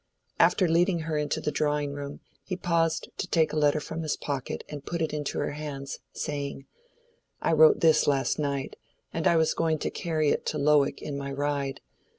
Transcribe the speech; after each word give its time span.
After 0.39 0.67
leading 0.67 1.01
her 1.01 1.15
into 1.15 1.39
the 1.39 1.51
drawing 1.51 1.91
room, 1.93 2.21
he 2.43 2.55
paused 2.55 3.09
to 3.17 3.27
take 3.27 3.53
a 3.53 3.55
letter 3.55 3.79
from 3.79 4.01
his 4.01 4.17
pocket 4.17 4.63
and 4.67 4.83
put 4.83 4.99
it 4.99 5.13
into 5.13 5.37
her 5.37 5.51
hands, 5.51 5.99
saying, 6.11 6.65
"I 7.39 7.53
wrote 7.53 7.81
this 7.81 8.07
last 8.07 8.39
night, 8.39 8.77
and 9.13 9.27
was 9.37 9.53
going 9.53 9.77
to 9.77 9.91
carry 9.91 10.29
it 10.29 10.43
to 10.47 10.57
Lowick 10.57 11.03
in 11.03 11.19
my 11.19 11.31
ride. 11.31 11.81